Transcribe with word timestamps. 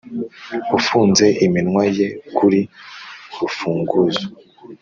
ufunze 0.77 1.25
iminwa 1.45 1.83
ye 1.97 2.07
kuri 2.35 2.59
urufunguzo, 3.35 4.25